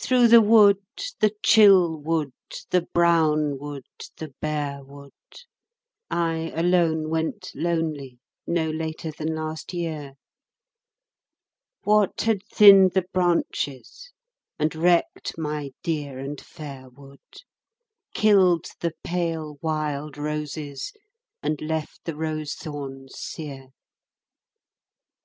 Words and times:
Through 0.00 0.28
the 0.28 0.40
wood, 0.40 0.76
the 1.18 1.32
chill 1.42 1.96
wood, 1.96 2.30
the 2.70 2.82
brown 2.82 3.58
wood, 3.58 3.88
the 4.16 4.32
bare 4.40 4.84
wood, 4.84 5.10
I 6.08 6.52
alone 6.54 7.08
went 7.10 7.50
lonely 7.56 8.20
no 8.46 8.70
later 8.70 9.10
than 9.10 9.34
last 9.34 9.74
year, 9.74 10.12
What 11.82 12.20
had 12.20 12.46
thinned 12.46 12.92
the 12.92 13.06
branches, 13.12 14.12
and 14.60 14.72
wrecked 14.76 15.36
my 15.36 15.72
dear 15.82 16.20
and 16.20 16.40
fair 16.40 16.88
wood, 16.88 17.18
Killed 18.14 18.66
the 18.78 18.92
pale 19.02 19.58
wild 19.60 20.16
roses 20.16 20.92
and 21.42 21.60
left 21.60 22.04
the 22.04 22.14
rose 22.14 22.54
thorns 22.54 23.18
sere 23.18 23.70